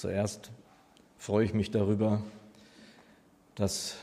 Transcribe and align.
Zuerst 0.00 0.50
freue 1.18 1.44
ich 1.44 1.52
mich 1.52 1.70
darüber, 1.70 2.22
dass 3.54 3.98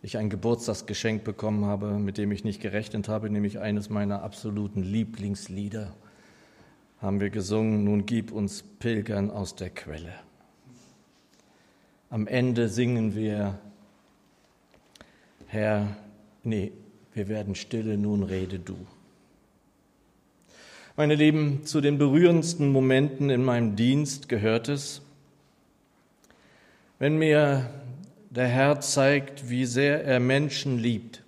ich 0.00 0.16
ein 0.16 0.30
Geburtstagsgeschenk 0.30 1.22
bekommen 1.22 1.66
habe, 1.66 1.98
mit 1.98 2.16
dem 2.16 2.32
ich 2.32 2.44
nicht 2.44 2.62
gerechnet 2.62 3.10
habe, 3.10 3.28
nämlich 3.28 3.58
eines 3.58 3.90
meiner 3.90 4.22
absoluten 4.22 4.82
Lieblingslieder. 4.82 5.94
Haben 7.02 7.20
wir 7.20 7.28
gesungen, 7.28 7.84
nun 7.84 8.06
gib 8.06 8.32
uns 8.32 8.62
Pilgern 8.62 9.30
aus 9.30 9.54
der 9.54 9.68
Quelle. 9.68 10.14
Am 12.08 12.26
Ende 12.26 12.70
singen 12.70 13.14
wir, 13.14 13.58
Herr, 15.48 15.94
nee, 16.42 16.72
wir 17.12 17.28
werden 17.28 17.54
stille, 17.54 17.98
nun 17.98 18.22
rede 18.22 18.58
du. 18.58 18.78
Meine 20.96 21.16
Lieben, 21.16 21.66
zu 21.66 21.82
den 21.82 21.98
berührendsten 21.98 22.72
Momenten 22.72 23.28
in 23.28 23.44
meinem 23.44 23.76
Dienst 23.76 24.30
gehört 24.30 24.70
es, 24.70 25.02
wenn 26.98 27.18
mir 27.18 27.70
der 28.30 28.48
Herr 28.48 28.80
zeigt, 28.80 29.50
wie 29.50 29.64
sehr 29.64 30.04
er 30.04 30.20
Menschen 30.20 30.78
liebt, 30.78 31.22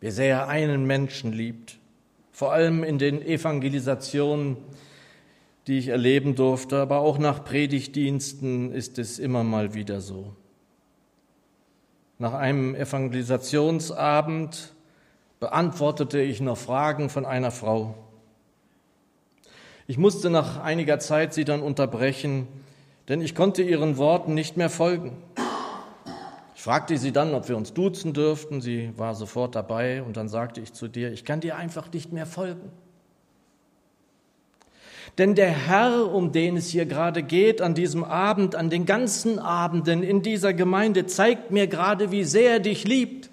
wie 0.00 0.10
sehr 0.10 0.36
er 0.36 0.48
einen 0.48 0.84
Menschen 0.84 1.32
liebt, 1.32 1.78
vor 2.32 2.52
allem 2.52 2.84
in 2.84 2.98
den 2.98 3.22
Evangelisationen, 3.22 4.56
die 5.66 5.78
ich 5.78 5.88
erleben 5.88 6.34
durfte, 6.34 6.78
aber 6.78 7.00
auch 7.00 7.18
nach 7.18 7.44
Predigtdiensten 7.44 8.72
ist 8.72 8.98
es 8.98 9.18
immer 9.18 9.44
mal 9.44 9.74
wieder 9.74 10.00
so. 10.00 10.34
Nach 12.18 12.34
einem 12.34 12.74
Evangelisationsabend 12.74 14.74
beantwortete 15.38 16.20
ich 16.20 16.40
noch 16.40 16.58
Fragen 16.58 17.08
von 17.08 17.24
einer 17.24 17.50
Frau. 17.50 17.94
Ich 19.86 19.98
musste 19.98 20.30
nach 20.30 20.60
einiger 20.60 20.98
Zeit 20.98 21.34
sie 21.34 21.44
dann 21.44 21.62
unterbrechen, 21.62 22.46
denn 23.10 23.20
ich 23.20 23.34
konnte 23.34 23.62
ihren 23.64 23.96
Worten 23.96 24.34
nicht 24.34 24.56
mehr 24.56 24.70
folgen. 24.70 25.16
Ich 26.54 26.62
fragte 26.62 26.96
sie 26.96 27.10
dann, 27.10 27.34
ob 27.34 27.48
wir 27.48 27.56
uns 27.56 27.74
duzen 27.74 28.12
dürften. 28.12 28.60
Sie 28.60 28.92
war 28.96 29.16
sofort 29.16 29.56
dabei 29.56 30.04
und 30.04 30.16
dann 30.16 30.28
sagte 30.28 30.60
ich 30.60 30.72
zu 30.72 30.86
dir, 30.86 31.10
ich 31.10 31.24
kann 31.24 31.40
dir 31.40 31.56
einfach 31.56 31.92
nicht 31.92 32.12
mehr 32.12 32.24
folgen. 32.24 32.70
Denn 35.18 35.34
der 35.34 35.50
Herr, 35.50 36.12
um 36.12 36.30
den 36.30 36.56
es 36.56 36.68
hier 36.68 36.86
gerade 36.86 37.24
geht, 37.24 37.60
an 37.60 37.74
diesem 37.74 38.04
Abend, 38.04 38.54
an 38.54 38.70
den 38.70 38.86
ganzen 38.86 39.40
Abenden 39.40 40.04
in 40.04 40.22
dieser 40.22 40.52
Gemeinde, 40.52 41.06
zeigt 41.06 41.50
mir 41.50 41.66
gerade, 41.66 42.12
wie 42.12 42.22
sehr 42.22 42.52
er 42.52 42.60
dich 42.60 42.84
liebt. 42.84 43.28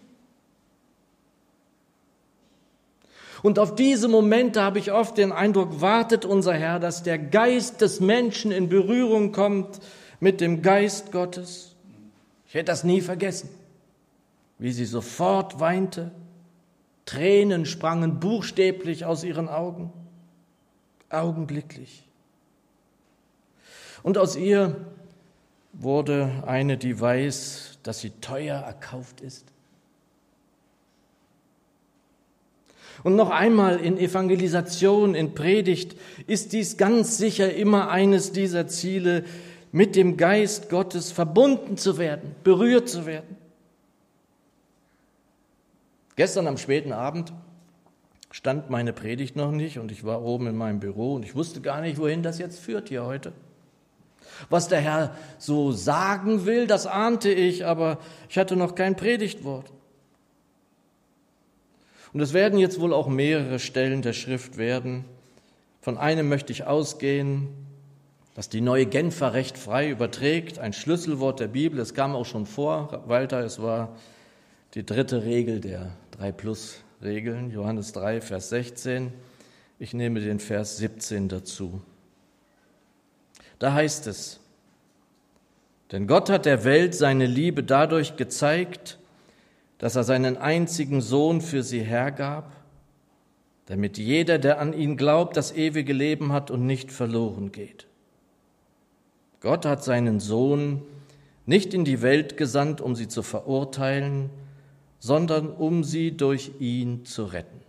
Und 3.47 3.59
auf 3.59 3.75
diese 3.75 4.09
Momente 4.09 4.61
habe 4.61 4.77
ich 4.77 4.91
oft 4.91 5.17
den 5.17 5.31
Eindruck, 5.31 5.79
wartet 5.79 6.25
unser 6.25 6.53
Herr, 6.53 6.81
dass 6.81 7.03
der 7.03 7.17
Geist 7.17 7.79
des 7.79 8.01
Menschen 8.01 8.51
in 8.51 8.67
Berührung 8.67 9.31
kommt 9.31 9.79
mit 10.19 10.41
dem 10.41 10.61
Geist 10.61 11.13
Gottes. 11.13 11.73
Ich 12.45 12.55
hätte 12.55 12.65
das 12.65 12.83
nie 12.83 12.99
vergessen, 12.99 13.47
wie 14.59 14.73
sie 14.73 14.83
sofort 14.83 15.61
weinte. 15.61 16.11
Tränen 17.05 17.65
sprangen 17.65 18.19
buchstäblich 18.19 19.05
aus 19.05 19.23
ihren 19.23 19.47
Augen, 19.47 19.93
augenblicklich. 21.09 22.03
Und 24.03 24.17
aus 24.17 24.35
ihr 24.35 24.75
wurde 25.71 26.43
eine, 26.45 26.75
die 26.75 26.99
weiß, 26.99 27.79
dass 27.81 28.01
sie 28.01 28.09
teuer 28.19 28.57
erkauft 28.57 29.21
ist. 29.21 29.45
Und 33.03 33.15
noch 33.15 33.29
einmal 33.29 33.79
in 33.79 33.97
Evangelisation, 33.97 35.15
in 35.15 35.35
Predigt 35.35 35.95
ist 36.25 36.53
dies 36.53 36.77
ganz 36.77 37.17
sicher 37.17 37.53
immer 37.53 37.89
eines 37.89 38.31
dieser 38.31 38.67
Ziele, 38.67 39.23
mit 39.71 39.95
dem 39.95 40.17
Geist 40.17 40.69
Gottes 40.69 41.11
verbunden 41.11 41.77
zu 41.77 41.97
werden, 41.97 42.35
berührt 42.43 42.89
zu 42.89 43.05
werden. 43.05 43.37
Gestern 46.15 46.47
am 46.47 46.57
späten 46.57 46.93
Abend 46.93 47.31
stand 48.31 48.69
meine 48.69 48.93
Predigt 48.93 49.35
noch 49.35 49.51
nicht 49.51 49.77
und 49.77 49.91
ich 49.91 50.03
war 50.03 50.23
oben 50.23 50.47
in 50.47 50.55
meinem 50.55 50.79
Büro 50.79 51.13
und 51.13 51.23
ich 51.23 51.35
wusste 51.35 51.61
gar 51.61 51.81
nicht, 51.81 51.99
wohin 51.99 52.23
das 52.23 52.39
jetzt 52.39 52.59
führt 52.59 52.89
hier 52.89 53.05
heute. 53.05 53.33
Was 54.49 54.67
der 54.67 54.79
Herr 54.79 55.15
so 55.37 55.71
sagen 55.71 56.45
will, 56.45 56.67
das 56.67 56.85
ahnte 56.87 57.29
ich, 57.31 57.65
aber 57.65 57.99
ich 58.29 58.37
hatte 58.37 58.55
noch 58.55 58.75
kein 58.75 58.95
Predigtwort. 58.95 59.71
Und 62.13 62.21
es 62.21 62.33
werden 62.33 62.59
jetzt 62.59 62.79
wohl 62.79 62.93
auch 62.93 63.07
mehrere 63.07 63.59
Stellen 63.59 64.01
der 64.01 64.13
Schrift 64.13 64.57
werden. 64.57 65.05
Von 65.81 65.97
einem 65.97 66.29
möchte 66.29 66.51
ich 66.51 66.65
ausgehen, 66.65 67.49
dass 68.33 68.49
die 68.49 68.61
neue 68.61 68.85
Genfer 68.85 69.33
recht 69.33 69.57
frei 69.57 69.89
überträgt, 69.89 70.59
ein 70.59 70.73
Schlüsselwort 70.73 71.39
der 71.39 71.47
Bibel. 71.47 71.79
Es 71.79 71.93
kam 71.93 72.15
auch 72.15 72.25
schon 72.25 72.45
vor, 72.45 73.03
Walter, 73.07 73.39
es 73.43 73.61
war 73.61 73.95
die 74.73 74.85
dritte 74.85 75.23
Regel 75.23 75.59
der 75.59 75.91
drei 76.11 76.31
plus 76.31 76.83
Regeln, 77.01 77.51
Johannes 77.51 77.93
3, 77.93 78.21
Vers 78.21 78.49
16. 78.49 79.11
Ich 79.79 79.93
nehme 79.93 80.19
den 80.19 80.39
Vers 80.39 80.77
17 80.77 81.29
dazu. 81.29 81.81
Da 83.59 83.73
heißt 83.73 84.07
es, 84.07 84.39
denn 85.91 86.05
Gott 86.05 86.29
hat 86.29 86.45
der 86.45 86.63
Welt 86.63 86.95
seine 86.95 87.25
Liebe 87.25 87.63
dadurch 87.63 88.17
gezeigt, 88.17 88.99
dass 89.77 89.95
er 89.95 90.03
seinen 90.03 90.37
einzigen 90.37 91.01
Sohn 91.01 91.41
für 91.41 91.63
sie 91.63 91.81
hergab, 91.81 92.55
damit 93.67 93.97
jeder, 93.97 94.39
der 94.39 94.59
an 94.59 94.73
ihn 94.73 94.97
glaubt, 94.97 95.37
das 95.37 95.51
ewige 95.53 95.93
Leben 95.93 96.31
hat 96.31 96.51
und 96.51 96.65
nicht 96.65 96.91
verloren 96.91 97.51
geht. 97.51 97.85
Gott 99.41 99.65
hat 99.65 99.83
seinen 99.83 100.19
Sohn 100.19 100.81
nicht 101.45 101.73
in 101.73 101.85
die 101.85 102.01
Welt 102.01 102.37
gesandt, 102.37 102.81
um 102.81 102.95
sie 102.95 103.07
zu 103.07 103.23
verurteilen, 103.23 104.29
sondern 104.99 105.49
um 105.49 105.83
sie 105.83 106.15
durch 106.15 106.51
ihn 106.59 107.05
zu 107.05 107.25
retten. 107.25 107.61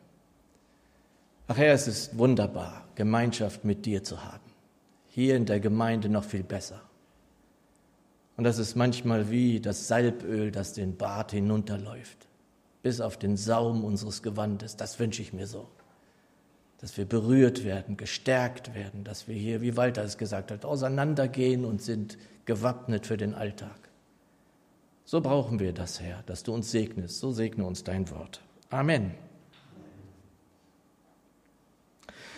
Ach 1.47 1.57
Herr, 1.57 1.75
es 1.75 1.89
ist 1.89 2.19
wunderbar, 2.19 2.85
Gemeinschaft 2.95 3.65
mit 3.65 3.87
dir 3.87 4.03
zu 4.03 4.25
haben. 4.25 4.45
Hier 5.09 5.37
in 5.37 5.47
der 5.47 5.61
Gemeinde 5.61 6.09
noch 6.09 6.25
viel 6.25 6.43
besser. 6.43 6.81
Und 8.39 8.45
das 8.45 8.57
ist 8.57 8.75
manchmal 8.75 9.31
wie 9.31 9.61
das 9.61 9.87
Salböl, 9.87 10.51
das 10.51 10.73
den 10.73 10.97
Bart 10.97 11.33
hinunterläuft, 11.33 12.27
bis 12.83 13.03
auf 13.03 13.19
den 13.19 13.37
Saum 13.37 13.85
unseres 13.85 14.23
Gewandes. 14.23 14.77
Das 14.77 14.99
wünsche 14.99 15.21
ich 15.21 15.35
mir 15.35 15.47
so 15.47 15.69
dass 16.79 16.97
wir 16.97 17.05
berührt 17.05 17.65
werden, 17.65 17.97
gestärkt 17.97 18.75
werden, 18.75 19.03
dass 19.03 19.27
wir 19.27 19.35
hier, 19.35 19.61
wie 19.61 19.77
Walter 19.77 20.05
es 20.05 20.17
gesagt 20.17 20.53
hat, 20.53 20.65
auseinandergehen 20.65 21.65
und 21.65 21.83
sind 21.83 22.17
gewappnet 22.45 23.07
für 23.07 23.17
den 23.17 23.35
Alltag. 23.35 23.77
So 25.05 25.21
brauchen 25.21 25.59
wir 25.59 25.73
das, 25.73 26.01
Herr, 26.01 26.23
dass 26.27 26.45
du 26.45 26.55
uns 26.55 26.71
segnest. 26.71 27.19
So 27.19 27.33
segne 27.33 27.65
uns 27.65 27.83
dein 27.83 28.09
Wort. 28.11 28.41
Amen. 28.71 29.13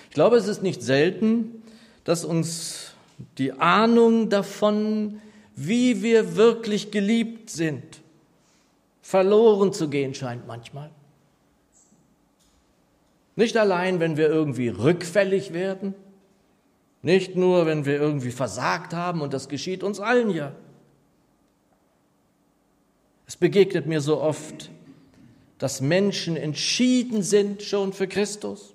Ich 0.09 0.15
glaube, 0.15 0.37
es 0.37 0.49
ist 0.49 0.63
nicht 0.63 0.83
selten, 0.83 1.63
dass 2.05 2.25
uns 2.25 2.95
die 3.37 3.53
Ahnung 3.53 4.31
davon, 4.31 5.21
wie 5.63 6.03
wir 6.03 6.37
wirklich 6.37 6.91
geliebt 6.91 7.51
sind, 7.51 7.85
verloren 9.03 9.75
zu 9.75 9.91
gehen 9.91 10.15
scheint 10.15 10.47
manchmal. 10.47 10.91
Nicht 13.37 13.59
allein, 13.59 14.01
wenn 14.01 14.17
wir 14.17 14.29
irgendwie 14.29 14.69
rückfällig 14.69 15.53
werden, 15.53 15.95
nicht 17.03 17.37
nur, 17.37 17.67
wenn 17.67 17.85
wir 17.85 18.01
irgendwie 18.01 18.31
versagt 18.31 18.95
haben, 18.95 19.21
und 19.21 19.35
das 19.35 19.51
geschieht 19.51 19.83
uns 19.83 20.01
allen 20.01 20.31
ja. 20.31 20.53
Es 23.27 23.37
begegnet 23.37 23.87
mir 23.87 24.01
so 24.01 24.19
oft, 24.19 24.71
dass 25.59 25.83
Menschen 25.83 26.37
entschieden 26.37 27.23
sind 27.23 27.63
schon 27.63 27.93
für 27.93 28.09
Christus, 28.09 28.73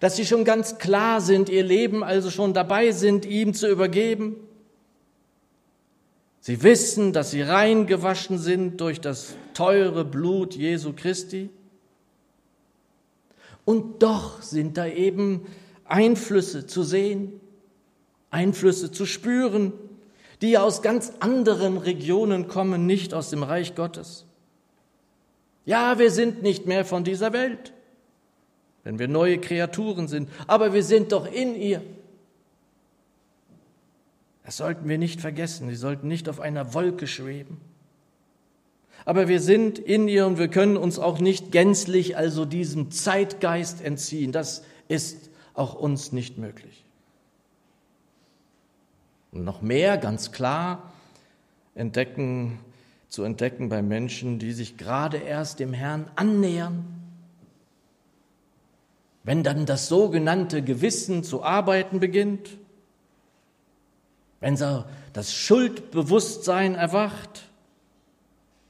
dass 0.00 0.16
sie 0.16 0.26
schon 0.26 0.44
ganz 0.44 0.78
klar 0.78 1.20
sind, 1.20 1.48
ihr 1.48 1.62
Leben 1.62 2.02
also 2.02 2.28
schon 2.30 2.54
dabei 2.54 2.90
sind, 2.90 3.24
ihm 3.24 3.54
zu 3.54 3.68
übergeben. 3.68 4.45
Sie 6.46 6.62
wissen, 6.62 7.12
dass 7.12 7.32
sie 7.32 7.42
reingewaschen 7.42 8.38
sind 8.38 8.80
durch 8.80 9.00
das 9.00 9.34
teure 9.52 10.04
Blut 10.04 10.54
Jesu 10.54 10.92
Christi. 10.92 11.50
Und 13.64 14.00
doch 14.04 14.42
sind 14.42 14.76
da 14.76 14.86
eben 14.86 15.44
Einflüsse 15.86 16.68
zu 16.68 16.84
sehen, 16.84 17.40
Einflüsse 18.30 18.92
zu 18.92 19.06
spüren, 19.06 19.72
die 20.40 20.56
aus 20.56 20.82
ganz 20.82 21.14
anderen 21.18 21.78
Regionen 21.78 22.46
kommen, 22.46 22.86
nicht 22.86 23.12
aus 23.12 23.30
dem 23.30 23.42
Reich 23.42 23.74
Gottes. 23.74 24.24
Ja, 25.64 25.98
wir 25.98 26.12
sind 26.12 26.44
nicht 26.44 26.64
mehr 26.64 26.84
von 26.84 27.02
dieser 27.02 27.32
Welt, 27.32 27.72
wenn 28.84 29.00
wir 29.00 29.08
neue 29.08 29.40
Kreaturen 29.40 30.06
sind, 30.06 30.28
aber 30.46 30.72
wir 30.72 30.84
sind 30.84 31.10
doch 31.10 31.26
in 31.26 31.56
ihr. 31.56 31.82
Das 34.46 34.56
sollten 34.56 34.88
wir 34.88 34.96
nicht 34.96 35.20
vergessen, 35.20 35.68
wir 35.68 35.76
sollten 35.76 36.08
nicht 36.08 36.30
auf 36.30 36.40
einer 36.40 36.72
Wolke 36.72 37.06
schweben 37.06 37.60
aber 39.06 39.28
wir 39.28 39.40
sind 39.40 39.78
in 39.78 40.08
ihr 40.08 40.26
und 40.26 40.36
wir 40.36 40.48
können 40.48 40.76
uns 40.76 40.98
auch 40.98 41.20
nicht 41.20 41.52
gänzlich 41.52 42.16
also 42.16 42.44
diesem 42.44 42.90
Zeitgeist 42.90 43.80
entziehen. 43.80 44.32
Das 44.32 44.64
ist 44.88 45.30
auch 45.54 45.74
uns 45.74 46.10
nicht 46.10 46.38
möglich. 46.38 46.84
Und 49.30 49.44
noch 49.44 49.62
mehr, 49.62 49.96
ganz 49.96 50.32
klar, 50.32 50.92
entdecken, 51.76 52.58
zu 53.08 53.22
entdecken 53.22 53.68
bei 53.68 53.80
Menschen, 53.80 54.40
die 54.40 54.50
sich 54.50 54.76
gerade 54.76 55.18
erst 55.18 55.60
dem 55.60 55.72
Herrn 55.72 56.10
annähern. 56.16 56.84
Wenn 59.22 59.44
dann 59.44 59.66
das 59.66 59.86
sogenannte 59.86 60.62
Gewissen 60.62 61.22
zu 61.22 61.44
arbeiten 61.44 62.00
beginnt, 62.00 62.58
wenn 64.40 64.56
so 64.56 64.84
das 65.12 65.34
Schuldbewusstsein 65.34 66.74
erwacht, 66.74 67.42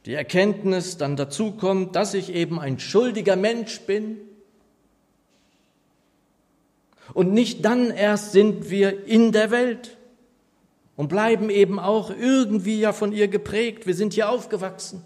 die 0.07 0.15
Erkenntnis 0.15 0.97
dann 0.97 1.17
dazu 1.17 1.53
kommt, 1.53 1.97
dass 1.97 2.15
ich 2.15 2.33
eben 2.33 2.61
ein 2.61 2.79
schuldiger 2.79 3.35
Mensch 3.35 3.81
bin. 3.81 4.19
Und 7.13 7.33
nicht 7.33 7.65
dann 7.65 7.91
erst 7.91 8.31
sind 8.31 8.71
wir 8.71 9.07
in 9.07 9.33
der 9.33 9.51
Welt 9.51 9.97
und 10.95 11.09
bleiben 11.09 11.51
eben 11.51 11.81
auch 11.81 12.11
irgendwie 12.11 12.79
ja 12.79 12.93
von 12.93 13.13
ihr 13.13 13.27
geprägt. 13.27 13.87
Wir 13.89 13.95
sind 13.95 14.15
hier 14.15 14.31
aufgewachsen. 14.31 15.03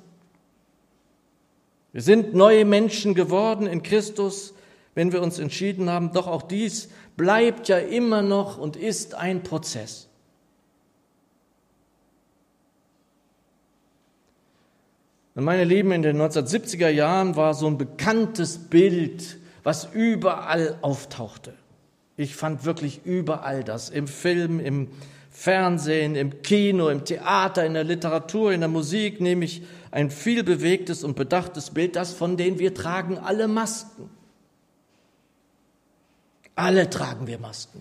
Wir 1.92 2.02
sind 2.02 2.34
neue 2.34 2.66
Menschen 2.66 3.14
geworden 3.14 3.66
in 3.66 3.82
Christus, 3.82 4.54
wenn 4.94 5.12
wir 5.12 5.22
uns 5.22 5.38
entschieden 5.38 5.88
haben. 5.88 6.12
Doch 6.12 6.26
auch 6.26 6.42
dies 6.42 6.90
bleibt 7.16 7.68
ja 7.68 7.78
immer 7.78 8.20
noch 8.20 8.58
und 8.58 8.76
ist 8.76 9.14
ein 9.14 9.42
Prozess. 9.42 10.09
Und 15.40 15.46
meine 15.46 15.64
Lieben, 15.64 15.90
in 15.92 16.02
den 16.02 16.20
1970er 16.20 16.90
Jahren 16.90 17.34
war 17.34 17.54
so 17.54 17.66
ein 17.66 17.78
bekanntes 17.78 18.58
Bild, 18.58 19.38
was 19.62 19.88
überall 19.94 20.76
auftauchte. 20.82 21.54
Ich 22.18 22.36
fand 22.36 22.66
wirklich 22.66 23.06
überall 23.06 23.64
das, 23.64 23.88
im 23.88 24.06
Film, 24.06 24.60
im 24.60 24.88
Fernsehen, 25.30 26.14
im 26.14 26.42
Kino, 26.42 26.90
im 26.90 27.06
Theater, 27.06 27.64
in 27.64 27.72
der 27.72 27.84
Literatur, 27.84 28.52
in 28.52 28.60
der 28.60 28.68
Musik, 28.68 29.22
nehme 29.22 29.46
ich 29.46 29.62
ein 29.90 30.10
viel 30.10 30.44
bewegtes 30.44 31.04
und 31.04 31.16
bedachtes 31.16 31.70
Bild, 31.70 31.96
das 31.96 32.12
von 32.12 32.36
denen 32.36 32.58
wir 32.58 32.74
tragen 32.74 33.16
alle 33.16 33.48
Masken. 33.48 34.10
Alle 36.54 36.90
tragen 36.90 37.26
wir 37.26 37.38
Masken. 37.38 37.80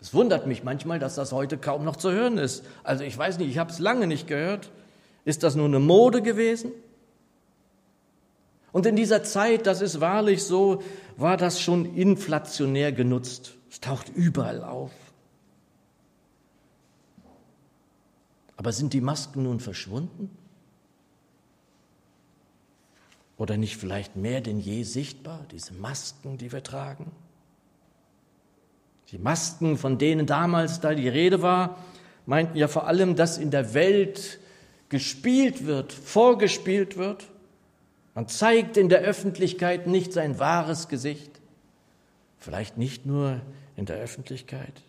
Es 0.00 0.12
wundert 0.12 0.48
mich 0.48 0.64
manchmal, 0.64 0.98
dass 0.98 1.14
das 1.14 1.30
heute 1.30 1.56
kaum 1.56 1.84
noch 1.84 1.94
zu 1.94 2.10
hören 2.10 2.38
ist. 2.38 2.64
Also 2.82 3.04
ich 3.04 3.16
weiß 3.16 3.38
nicht, 3.38 3.48
ich 3.48 3.58
habe 3.58 3.70
es 3.70 3.78
lange 3.78 4.08
nicht 4.08 4.26
gehört. 4.26 4.72
Ist 5.24 5.42
das 5.42 5.54
nur 5.54 5.66
eine 5.66 5.78
Mode 5.78 6.22
gewesen? 6.22 6.72
Und 8.72 8.86
in 8.86 8.96
dieser 8.96 9.22
Zeit, 9.22 9.66
das 9.66 9.80
ist 9.80 10.00
wahrlich 10.00 10.42
so, 10.42 10.82
war 11.16 11.36
das 11.36 11.60
schon 11.60 11.94
inflationär 11.94 12.92
genutzt. 12.92 13.54
Es 13.70 13.80
taucht 13.80 14.08
überall 14.08 14.64
auf. 14.64 14.90
Aber 18.56 18.72
sind 18.72 18.92
die 18.92 19.00
Masken 19.00 19.44
nun 19.44 19.60
verschwunden? 19.60 20.30
Oder 23.36 23.56
nicht 23.56 23.76
vielleicht 23.76 24.16
mehr 24.16 24.40
denn 24.40 24.60
je 24.60 24.84
sichtbar, 24.84 25.44
diese 25.50 25.74
Masken, 25.74 26.38
die 26.38 26.52
wir 26.52 26.62
tragen? 26.62 27.10
Die 29.10 29.18
Masken, 29.18 29.76
von 29.76 29.98
denen 29.98 30.26
damals 30.26 30.80
da 30.80 30.94
die 30.94 31.08
Rede 31.08 31.42
war, 31.42 31.78
meinten 32.26 32.56
ja 32.56 32.68
vor 32.68 32.86
allem, 32.86 33.16
dass 33.16 33.38
in 33.38 33.50
der 33.50 33.74
Welt 33.74 34.38
gespielt 34.94 35.66
wird, 35.66 35.92
vorgespielt 35.92 36.96
wird. 36.96 37.24
Man 38.14 38.28
zeigt 38.28 38.76
in 38.76 38.88
der 38.88 39.00
Öffentlichkeit 39.00 39.88
nicht 39.88 40.12
sein 40.12 40.38
wahres 40.38 40.86
Gesicht. 40.86 41.32
Vielleicht 42.38 42.78
nicht 42.78 43.06
nur 43.06 43.40
in 43.74 43.86
der 43.86 43.96
Öffentlichkeit. 43.96 44.82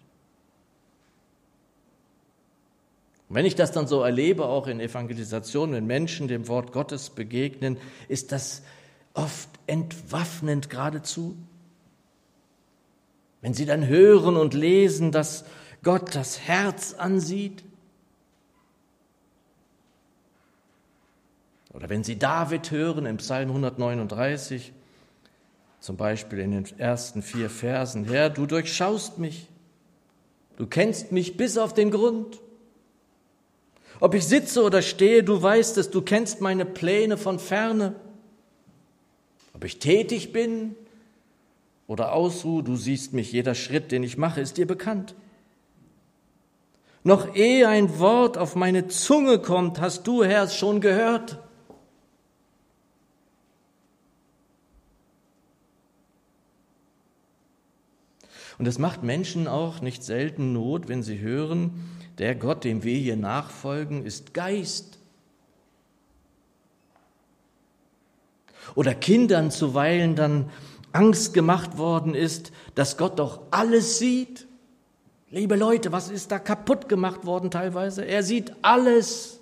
Und 3.28 3.36
wenn 3.36 3.48
ich 3.48 3.56
das 3.56 3.72
dann 3.72 3.88
so 3.88 4.04
erlebe, 4.04 4.46
auch 4.46 4.68
in 4.68 4.80
Evangelisation, 4.80 5.72
wenn 5.72 5.88
Menschen 5.88 6.28
dem 6.28 6.48
Wort 6.48 6.72
Gottes 6.72 7.10
begegnen, 7.10 7.80
ist 8.08 8.32
das 8.32 8.62
oft 9.16 9.50
entwaffnend 9.66 10.70
geradezu. 10.70 11.36
Wenn 13.42 13.56
sie 13.56 13.66
dann 13.66 13.88
hören 13.88 14.36
und 14.36 14.54
lesen, 14.54 15.12
dass 15.12 15.46
Gott 15.82 16.14
das 16.14 16.42
Herz 16.42 16.94
ansieht, 16.94 17.64
Oder 21.76 21.90
wenn 21.90 22.06
Sie 22.06 22.18
David 22.18 22.72
hören 22.72 23.06
im 23.06 23.18
Psalm 23.18 23.50
139, 23.50 24.72
zum 25.82 25.98
Beispiel 25.98 26.40
in 26.40 26.52
den 26.52 26.80
ersten 26.80 27.22
vier 27.22 27.50
Versen, 27.50 28.06
Herr, 28.06 28.30
du 28.30 28.46
durchschaust 28.46 29.18
mich, 29.20 29.50
du 30.56 30.68
kennst 30.68 31.12
mich 31.12 31.36
bis 31.36 31.58
auf 31.58 31.74
den 31.74 31.92
Grund. 31.92 32.40
Ob 34.00 34.14
ich 34.14 34.26
sitze 34.26 34.64
oder 34.64 34.82
stehe, 34.82 35.22
du 35.22 35.42
weißt 35.42 35.78
es, 35.78 35.90
du 35.90 36.02
kennst 36.02 36.40
meine 36.40 36.66
Pläne 36.66 37.18
von 37.18 37.40
ferne. 37.40 37.96
Ob 39.54 39.66
ich 39.66 39.80
tätig 39.80 40.32
bin 40.32 40.76
oder 41.88 42.14
ausruhe, 42.14 42.64
du 42.64 42.78
siehst 42.78 43.12
mich, 43.12 43.34
jeder 43.34 43.54
Schritt, 43.54 43.92
den 43.92 44.04
ich 44.04 44.18
mache, 44.18 44.40
ist 44.40 44.56
dir 44.58 44.66
bekannt. 44.66 45.14
Noch 47.04 47.36
ehe 47.36 47.68
ein 47.68 48.00
Wort 48.00 48.38
auf 48.38 48.56
meine 48.56 48.88
Zunge 48.88 49.40
kommt, 49.40 49.82
hast 49.82 50.08
du, 50.08 50.24
Herr, 50.24 50.44
es 50.44 50.56
schon 50.56 50.80
gehört. 50.80 51.45
Und 58.58 58.68
es 58.68 58.80
macht 58.80 59.04
Menschen 59.04 59.48
auch 59.48 59.82
nicht 59.82 60.04
selten 60.04 60.54
Not, 60.54 60.88
wenn 60.88 61.04
sie 61.04 61.20
hören, 61.20 61.90
der 62.18 62.36
Gott, 62.36 62.64
dem 62.64 62.84
wir 62.84 62.98
hier 62.98 63.18
nachfolgen, 63.18 64.06
ist 64.06 64.34
Geist. 64.34 65.00
Oder 68.74 68.96
Kindern 68.96 69.52
zuweilen 69.52 70.16
dann 70.16 70.50
Angst 70.92 71.34
gemacht 71.34 71.78
worden 71.78 72.16
ist, 72.16 72.52
dass 72.74 72.98
Gott 72.98 73.20
doch 73.20 73.42
alles 73.52 74.00
sieht. 74.00 74.48
Liebe 75.30 75.56
Leute, 75.56 75.92
was 75.92 76.10
ist 76.10 76.32
da 76.32 76.40
kaputt 76.40 76.88
gemacht 76.88 77.26
worden 77.26 77.52
teilweise? 77.52 78.06
Er 78.06 78.24
sieht 78.24 78.54
alles. 78.62 79.40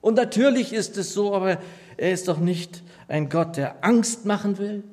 Und 0.00 0.14
natürlich 0.14 0.72
ist 0.72 0.96
es 0.96 1.12
so, 1.12 1.34
aber 1.34 1.58
er 1.96 2.12
ist 2.12 2.28
doch 2.28 2.38
nicht 2.38 2.82
ein 3.08 3.28
Gott, 3.28 3.56
der 3.56 3.84
Angst 3.84 4.24
machen 4.24 4.58
will. 4.58 4.84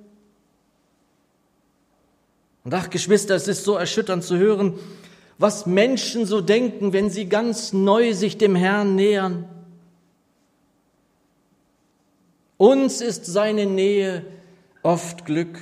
Und 2.64 2.74
ach, 2.74 2.90
Geschwister, 2.90 3.36
es 3.36 3.48
ist 3.48 3.64
so 3.64 3.76
erschütternd 3.76 4.24
zu 4.24 4.38
hören, 4.38 4.78
was 5.38 5.66
Menschen 5.66 6.26
so 6.26 6.42
denken, 6.42 6.94
wenn 6.94 7.10
sie 7.10 7.28
ganz 7.28 7.74
neu 7.74 8.14
sich 8.14 8.38
dem 8.38 8.56
Herrn 8.56 8.96
nähern. 8.96 9.50
Uns 12.58 13.02
ist 13.02 13.26
seine 13.26 13.66
Nähe 13.66 14.24
oft 14.84 15.26
Glück. 15.26 15.60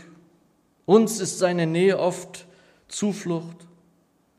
Uns 0.86 1.22
ist 1.22 1.40
seine 1.40 1.66
Nähe 1.66 1.98
oft 1.98 2.46
Zuflucht. 2.90 3.56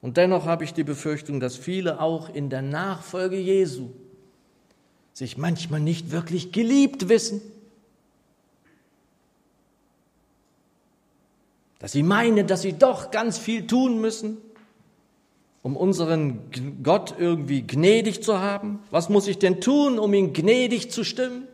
Und 0.02 0.18
dennoch 0.18 0.44
habe 0.44 0.64
ich 0.64 0.74
die 0.74 0.84
Befürchtung, 0.84 1.40
dass 1.40 1.56
viele 1.56 2.00
auch 2.00 2.28
in 2.28 2.50
der 2.50 2.62
Nachfolge 2.62 3.38
Jesu 3.38 3.90
sich 5.14 5.38
manchmal 5.38 5.80
nicht 5.80 6.10
wirklich 6.10 6.52
geliebt 6.52 7.08
wissen 7.08 7.40
dass 11.80 11.92
sie 11.92 12.02
meinen, 12.04 12.46
dass 12.46 12.62
sie 12.62 12.74
doch 12.74 13.10
ganz 13.10 13.38
viel 13.38 13.66
tun 13.66 14.00
müssen, 14.00 14.36
um 15.62 15.76
unseren 15.76 16.40
Gott 16.82 17.14
irgendwie 17.18 17.66
gnädig 17.66 18.22
zu 18.22 18.38
haben. 18.38 18.80
Was 18.90 19.08
muss 19.08 19.26
ich 19.26 19.38
denn 19.38 19.60
tun, 19.60 19.98
um 19.98 20.14
ihn 20.14 20.32
gnädig 20.32 20.90
zu 20.90 21.04
stimmen? 21.04 21.48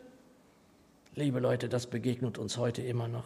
Liebe 1.15 1.39
Leute, 1.39 1.69
das 1.69 1.87
begegnet 1.87 2.37
uns 2.37 2.57
heute 2.57 2.81
immer 2.81 3.07
noch. 3.07 3.25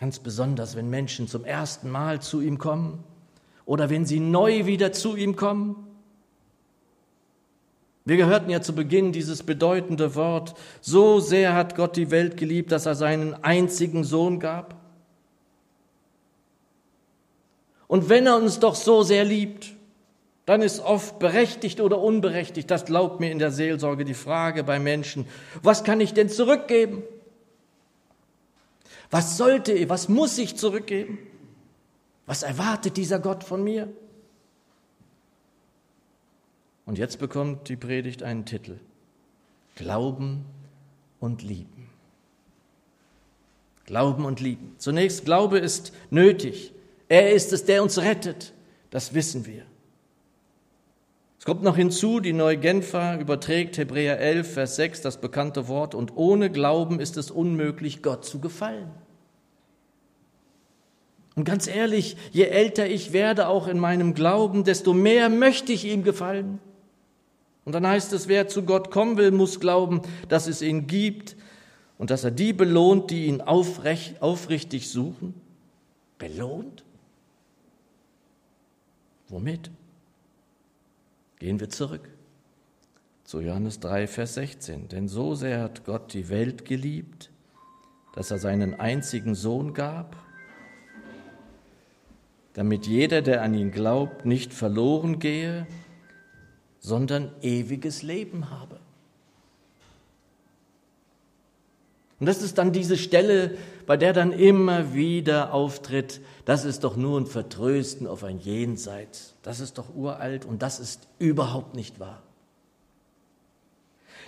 Ganz 0.00 0.18
besonders, 0.18 0.76
wenn 0.76 0.88
Menschen 0.88 1.28
zum 1.28 1.44
ersten 1.44 1.90
Mal 1.90 2.22
zu 2.22 2.40
ihm 2.40 2.58
kommen 2.58 3.04
oder 3.66 3.90
wenn 3.90 4.06
sie 4.06 4.18
neu 4.18 4.64
wieder 4.64 4.92
zu 4.92 5.14
ihm 5.14 5.36
kommen 5.36 5.87
wir 8.08 8.16
gehörten 8.16 8.48
ja 8.50 8.62
zu 8.62 8.74
Beginn 8.74 9.12
dieses 9.12 9.42
bedeutende 9.42 10.14
Wort, 10.14 10.54
so 10.80 11.20
sehr 11.20 11.54
hat 11.54 11.76
Gott 11.76 11.96
die 11.96 12.10
Welt 12.10 12.36
geliebt, 12.36 12.72
dass 12.72 12.86
er 12.86 12.94
seinen 12.94 13.34
einzigen 13.44 14.02
Sohn 14.02 14.40
gab. 14.40 14.76
Und 17.86 18.08
wenn 18.08 18.26
er 18.26 18.36
uns 18.36 18.60
doch 18.60 18.74
so 18.74 19.02
sehr 19.02 19.24
liebt, 19.24 19.74
dann 20.46 20.62
ist 20.62 20.80
oft 20.80 21.18
berechtigt 21.18 21.80
oder 21.80 22.00
unberechtigt, 22.00 22.70
das 22.70 22.86
glaubt 22.86 23.20
mir 23.20 23.30
in 23.30 23.38
der 23.38 23.50
Seelsorge 23.50 24.06
die 24.06 24.14
Frage 24.14 24.64
bei 24.64 24.78
Menschen, 24.78 25.26
was 25.62 25.84
kann 25.84 26.00
ich 26.00 26.14
denn 26.14 26.30
zurückgeben? 26.30 27.02
Was 29.10 29.36
sollte, 29.36 29.88
was 29.90 30.08
muss 30.08 30.38
ich 30.38 30.56
zurückgeben? 30.56 31.18
Was 32.24 32.42
erwartet 32.42 32.96
dieser 32.96 33.18
Gott 33.18 33.44
von 33.44 33.62
mir? 33.62 33.88
Und 36.88 36.96
jetzt 36.96 37.18
bekommt 37.18 37.68
die 37.68 37.76
Predigt 37.76 38.22
einen 38.22 38.46
Titel. 38.46 38.78
Glauben 39.76 40.46
und 41.20 41.42
Lieben. 41.42 41.90
Glauben 43.84 44.24
und 44.24 44.40
Lieben. 44.40 44.74
Zunächst, 44.78 45.26
Glaube 45.26 45.58
ist 45.58 45.92
nötig. 46.08 46.72
Er 47.10 47.34
ist 47.34 47.52
es, 47.52 47.66
der 47.66 47.82
uns 47.82 47.98
rettet. 47.98 48.54
Das 48.88 49.12
wissen 49.12 49.44
wir. 49.44 49.64
Es 51.38 51.44
kommt 51.44 51.62
noch 51.62 51.76
hinzu, 51.76 52.20
die 52.20 52.32
neue 52.32 52.56
Genfer 52.56 53.20
überträgt 53.20 53.76
Hebräer 53.76 54.18
11, 54.18 54.54
Vers 54.54 54.76
6 54.76 55.02
das 55.02 55.20
bekannte 55.20 55.68
Wort, 55.68 55.94
und 55.94 56.16
ohne 56.16 56.50
Glauben 56.50 57.00
ist 57.00 57.18
es 57.18 57.30
unmöglich, 57.30 58.02
Gott 58.02 58.24
zu 58.24 58.40
gefallen. 58.40 58.90
Und 61.34 61.44
ganz 61.44 61.66
ehrlich, 61.66 62.16
je 62.32 62.44
älter 62.44 62.86
ich 62.86 63.12
werde, 63.12 63.48
auch 63.48 63.68
in 63.68 63.78
meinem 63.78 64.14
Glauben, 64.14 64.64
desto 64.64 64.94
mehr 64.94 65.28
möchte 65.28 65.74
ich 65.74 65.84
ihm 65.84 66.02
gefallen. 66.02 66.60
Und 67.68 67.72
dann 67.72 67.86
heißt 67.86 68.14
es, 68.14 68.28
wer 68.28 68.48
zu 68.48 68.62
Gott 68.62 68.90
kommen 68.90 69.18
will, 69.18 69.30
muss 69.30 69.60
glauben, 69.60 70.00
dass 70.30 70.46
es 70.46 70.62
ihn 70.62 70.86
gibt 70.86 71.36
und 71.98 72.08
dass 72.08 72.24
er 72.24 72.30
die 72.30 72.54
belohnt, 72.54 73.10
die 73.10 73.26
ihn 73.26 73.42
aufrecht, 73.42 74.22
aufrichtig 74.22 74.88
suchen. 74.88 75.34
Belohnt? 76.16 76.82
Womit? 79.28 79.70
Gehen 81.38 81.60
wir 81.60 81.68
zurück 81.68 82.08
zu 83.24 83.42
Johannes 83.42 83.80
3, 83.80 84.06
Vers 84.06 84.32
16. 84.32 84.88
Denn 84.88 85.06
so 85.06 85.34
sehr 85.34 85.60
hat 85.60 85.84
Gott 85.84 86.14
die 86.14 86.30
Welt 86.30 86.64
geliebt, 86.64 87.30
dass 88.14 88.30
er 88.30 88.38
seinen 88.38 88.80
einzigen 88.80 89.34
Sohn 89.34 89.74
gab, 89.74 90.16
damit 92.54 92.86
jeder, 92.86 93.20
der 93.20 93.42
an 93.42 93.52
ihn 93.52 93.72
glaubt, 93.72 94.24
nicht 94.24 94.54
verloren 94.54 95.18
gehe, 95.18 95.66
sondern 96.80 97.30
ewiges 97.42 98.02
Leben 98.02 98.50
habe. 98.50 98.78
Und 102.20 102.26
das 102.26 102.42
ist 102.42 102.58
dann 102.58 102.72
diese 102.72 102.96
Stelle, 102.96 103.56
bei 103.86 103.96
der 103.96 104.12
dann 104.12 104.32
immer 104.32 104.92
wieder 104.92 105.54
auftritt, 105.54 106.20
das 106.44 106.64
ist 106.64 106.82
doch 106.82 106.96
nur 106.96 107.20
ein 107.20 107.26
Vertrösten 107.26 108.06
auf 108.06 108.24
ein 108.24 108.38
Jenseits. 108.38 109.34
Das 109.42 109.60
ist 109.60 109.78
doch 109.78 109.94
uralt 109.94 110.44
und 110.44 110.62
das 110.62 110.80
ist 110.80 111.06
überhaupt 111.18 111.74
nicht 111.74 112.00
wahr. 112.00 112.22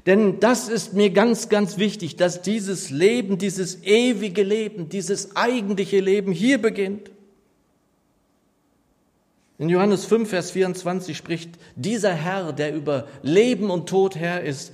Denn 0.06 0.40
das 0.40 0.68
ist 0.68 0.94
mir 0.94 1.10
ganz, 1.10 1.48
ganz 1.48 1.78
wichtig, 1.78 2.16
dass 2.16 2.42
dieses 2.42 2.90
Leben, 2.90 3.38
dieses 3.38 3.82
ewige 3.82 4.42
Leben, 4.42 4.88
dieses 4.88 5.36
eigentliche 5.36 6.00
Leben 6.00 6.32
hier 6.32 6.60
beginnt. 6.62 7.10
In 9.60 9.68
Johannes 9.68 10.06
5, 10.06 10.30
Vers 10.30 10.52
24 10.52 11.14
spricht 11.14 11.50
dieser 11.76 12.14
Herr, 12.14 12.54
der 12.54 12.74
über 12.74 13.06
Leben 13.20 13.68
und 13.68 13.90
Tod 13.90 14.16
Herr 14.16 14.42
ist, 14.42 14.72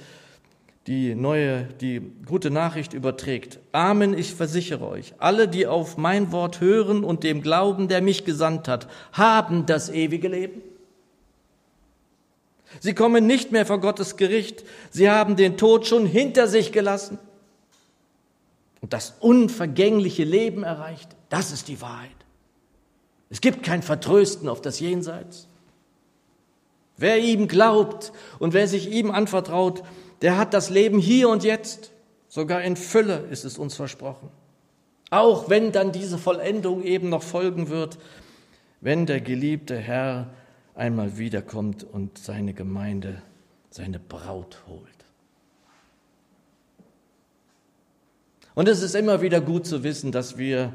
die 0.87 1.17
neue, 1.17 1.65
die 1.81 2.01
gute 2.25 2.53
Nachricht 2.53 2.95
überträgt. 2.95 3.59
Amen, 3.73 4.17
ich 4.17 4.33
versichere 4.33 4.87
euch, 4.87 5.15
alle, 5.19 5.49
die 5.49 5.67
auf 5.67 5.97
mein 5.97 6.31
Wort 6.31 6.61
hören 6.61 7.03
und 7.03 7.25
dem 7.25 7.43
glauben, 7.43 7.89
der 7.89 8.01
mich 8.01 8.25
gesandt 8.25 8.69
hat, 8.69 8.87
haben 9.13 9.67
das 9.67 9.91
ewige 9.91 10.29
Leben. 10.29 10.63
Sie 12.79 12.95
kommen 12.95 13.27
nicht 13.27 13.51
mehr 13.51 13.67
vor 13.67 13.81
Gottes 13.81 14.17
Gericht. 14.17 14.63
Sie 14.93 15.11
haben 15.11 15.35
den 15.35 15.57
Tod 15.57 15.89
schon 15.89 16.07
hinter 16.07 16.47
sich 16.47 16.71
gelassen 16.71 17.19
und 18.83 18.93
das 18.93 19.15
unvergängliche 19.19 20.23
Leben 20.23 20.63
erreicht. 20.63 21.09
Das 21.29 21.51
ist 21.51 21.67
die 21.67 21.81
Wahrheit. 21.81 22.16
Es 23.31 23.41
gibt 23.41 23.63
kein 23.63 23.83
Vertrösten 23.83 24.49
auf 24.49 24.61
das 24.61 24.81
Jenseits. 24.81 25.49
Wer 26.97 27.19
ihm 27.19 27.49
glaubt 27.49 28.13
und 28.39 28.55
wer 28.55 28.69
sich 28.69 28.91
ihm 28.91 29.11
anvertraut, 29.11 29.83
der 30.23 30.39
hat 30.39 30.55
das 30.55 30.71
Leben 30.71 30.99
hier 30.99 31.29
und 31.29 31.45
jetzt. 31.45 31.93
Sogar 32.29 32.63
in 32.63 32.77
Fülle 32.77 33.27
ist 33.31 33.45
es 33.45 33.59
uns 33.59 33.75
versprochen. 33.75 34.31
Auch 35.11 35.49
wenn 35.49 35.73
dann 35.73 35.93
diese 35.93 36.19
Vollendung 36.19 36.83
eben 36.83 37.09
noch 37.09 37.23
folgen 37.23 37.69
wird, 37.69 37.99
wenn 38.81 39.07
der 39.07 39.21
geliebte 39.21 39.77
Herr 39.77 40.29
einmal 40.75 41.19
wiederkommt 41.19 41.85
und 41.85 42.19
seine 42.19 42.55
Gemeinde, 42.55 43.23
seine 43.71 43.99
Braut 43.99 44.63
holt. 44.69 44.83
Und 48.55 48.69
es 48.69 48.83
ist 48.83 48.95
immer 48.95 49.21
wieder 49.21 49.41
gut 49.41 49.67
zu 49.67 49.85
wissen, 49.85 50.13
dass 50.13 50.39
wir 50.39 50.73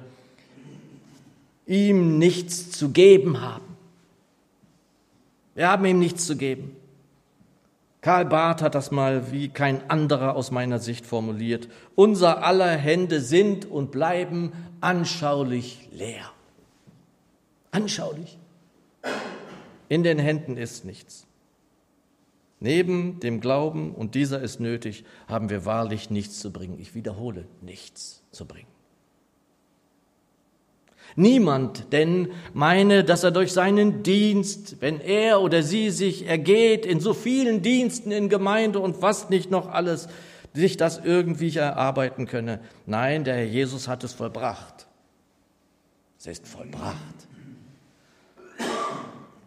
ihm 1.66 2.18
nichts 2.18 2.72
zu 2.72 2.90
geben 2.90 3.42
haben. 3.42 3.78
Wir 5.56 5.70
haben 5.70 5.86
ihm 5.86 6.00
nichts 6.00 6.26
zu 6.26 6.38
geben. 6.38 6.76
Karl 8.02 8.26
Barth 8.26 8.64
hat 8.64 8.74
das 8.74 8.90
mal 8.90 9.32
wie 9.32 9.50
kein 9.50 9.90
anderer 9.90 10.36
aus 10.36 10.50
meiner 10.50 10.80
Sicht 10.80 11.06
formuliert. 11.06 11.70
Unser 11.96 12.44
aller 12.44 12.76
Hände 12.76 13.22
sind 13.22 13.66
und 13.66 13.92
bleiben 13.92 14.54
anschaulich 14.80 15.88
leer. 15.92 16.32
Anschaulich. 17.70 18.40
In 19.88 20.04
den 20.04 20.18
Händen 20.18 20.58
ist 20.58 20.84
nichts. 20.84 21.28
Neben 22.60 23.20
dem 23.20 23.40
Glauben, 23.40 23.94
und 23.94 24.16
dieser 24.16 24.42
ist 24.42 24.60
nötig, 24.60 25.04
haben 25.28 25.50
wir 25.50 25.66
wahrlich 25.66 26.10
nichts 26.10 26.40
zu 26.40 26.52
bringen. 26.52 26.80
Ich 26.80 26.96
wiederhole, 26.96 27.46
nichts 27.62 28.24
zu 28.32 28.46
bringen. 28.46 28.71
Niemand 31.16 31.92
denn 31.92 32.30
meine, 32.54 33.04
dass 33.04 33.24
er 33.24 33.32
durch 33.32 33.52
seinen 33.52 34.04
Dienst, 34.04 34.78
wenn 34.80 35.02
er 35.02 35.42
oder 35.42 35.64
sie 35.64 35.90
sich 35.90 36.28
ergeht 36.28 36.86
in 36.86 37.00
so 37.00 37.14
vielen 37.14 37.62
Diensten 37.62 38.12
in 38.12 38.30
Gemeinde 38.30 38.80
und 38.80 39.02
was 39.02 39.30
nicht 39.30 39.52
noch 39.52 39.70
alles, 39.70 40.08
sich 40.54 40.78
das 40.78 41.00
irgendwie 41.04 41.56
erarbeiten 41.56 42.28
könne. 42.28 42.60
Nein, 42.86 43.24
der 43.24 43.36
Herr 43.36 43.46
Jesus 43.46 43.88
hat 43.88 44.04
es 44.04 44.14
vollbracht. 44.14 44.88
Es 46.20 46.28
ist 46.28 46.48
vollbracht. 46.48 46.96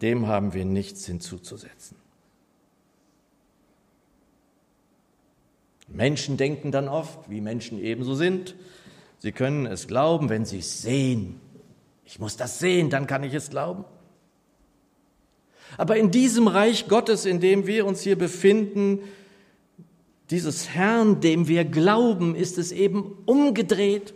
Dem 0.02 0.26
haben 0.26 0.54
wir 0.54 0.64
nichts 0.64 1.06
hinzuzusetzen. 1.06 1.96
Menschen 5.88 6.36
denken 6.36 6.72
dann 6.72 6.88
oft, 6.88 7.30
wie 7.30 7.40
Menschen 7.40 7.78
ebenso 7.78 8.14
sind, 8.14 8.54
sie 9.18 9.32
können 9.32 9.66
es 9.66 9.86
glauben, 9.86 10.28
wenn 10.28 10.44
sie 10.44 10.58
es 10.58 10.82
sehen. 10.82 11.40
Ich 12.04 12.18
muss 12.18 12.36
das 12.36 12.58
sehen, 12.58 12.90
dann 12.90 13.06
kann 13.06 13.24
ich 13.24 13.34
es 13.34 13.50
glauben. 13.50 13.84
Aber 15.76 15.96
in 15.96 16.10
diesem 16.10 16.46
Reich 16.46 16.88
Gottes, 16.88 17.26
in 17.26 17.40
dem 17.40 17.66
wir 17.66 17.86
uns 17.86 18.02
hier 18.02 18.16
befinden, 18.16 19.00
dieses 20.30 20.70
Herrn, 20.70 21.20
dem 21.20 21.48
wir 21.48 21.64
glauben, 21.64 22.34
ist 22.34 22.58
es 22.58 22.72
eben 22.72 23.18
umgedreht. 23.26 24.14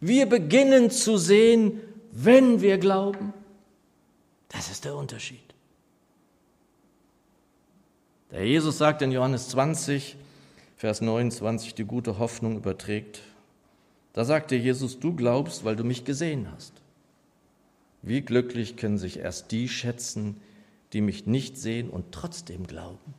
Wir 0.00 0.26
beginnen 0.26 0.90
zu 0.90 1.16
sehen, 1.16 1.80
wenn 2.12 2.60
wir 2.60 2.78
glauben. 2.78 3.32
Das 4.48 4.70
ist 4.70 4.84
der 4.84 4.96
Unterschied. 4.96 5.40
Der 8.30 8.46
Jesus 8.46 8.78
sagt 8.78 9.02
in 9.02 9.12
Johannes 9.12 9.48
20, 9.50 10.16
Vers 10.76 11.00
29, 11.00 11.74
die 11.74 11.84
gute 11.84 12.18
Hoffnung 12.18 12.56
überträgt, 12.56 13.20
da 14.12 14.24
sagte 14.24 14.56
Jesus, 14.56 15.00
du 15.00 15.14
glaubst, 15.14 15.64
weil 15.64 15.76
du 15.76 15.84
mich 15.84 16.04
gesehen 16.04 16.48
hast. 16.54 16.72
Wie 18.02 18.20
glücklich 18.20 18.76
können 18.76 18.98
sich 18.98 19.18
erst 19.18 19.52
die 19.52 19.68
schätzen, 19.68 20.40
die 20.92 21.00
mich 21.00 21.26
nicht 21.26 21.56
sehen 21.56 21.88
und 21.88 22.12
trotzdem 22.12 22.66
glauben. 22.66 23.14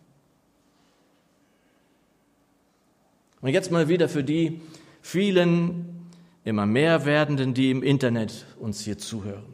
Und 3.42 3.50
jetzt 3.50 3.72
mal 3.72 3.90
wieder 3.90 4.08
für 4.08 4.24
die 4.24 4.62
vielen, 5.02 6.10
immer 6.46 6.66
mehr 6.66 7.06
werdenden, 7.06 7.54
die 7.54 7.72
im 7.72 7.84
Internet 7.84 8.46
uns 8.60 8.82
hier 8.82 8.98
zuhören. 8.98 9.54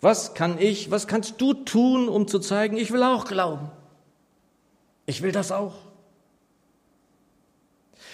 Was 0.00 0.34
kann 0.34 0.58
ich, 0.58 0.90
was 0.90 1.06
kannst 1.06 1.40
du 1.40 1.54
tun, 1.54 2.08
um 2.08 2.28
zu 2.28 2.38
zeigen, 2.38 2.76
ich 2.76 2.92
will 2.92 3.02
auch 3.02 3.26
glauben? 3.26 3.70
Ich 5.06 5.22
will 5.22 5.32
das 5.32 5.52
auch. 5.52 5.74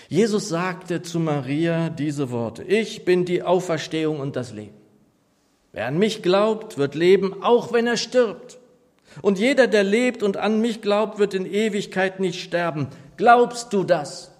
Jesus 0.08 0.48
sagte 0.48 1.02
zu 1.02 1.18
Maria 1.18 1.88
diese 1.88 2.30
Worte, 2.30 2.62
ich 2.62 3.04
bin 3.04 3.24
die 3.24 3.42
Auferstehung 3.42 4.20
und 4.20 4.36
das 4.36 4.52
Leben. 4.52 4.74
Wer 5.72 5.86
an 5.86 5.98
mich 5.98 6.22
glaubt, 6.22 6.78
wird 6.78 6.94
leben, 6.94 7.42
auch 7.42 7.72
wenn 7.72 7.86
er 7.86 7.96
stirbt. 7.96 8.58
Und 9.22 9.38
jeder, 9.38 9.66
der 9.66 9.82
lebt 9.82 10.22
und 10.22 10.36
an 10.36 10.60
mich 10.60 10.82
glaubt, 10.82 11.18
wird 11.18 11.34
in 11.34 11.46
Ewigkeit 11.46 12.20
nicht 12.20 12.40
sterben. 12.40 12.88
Glaubst 13.16 13.72
du 13.72 13.84
das? 13.84 14.30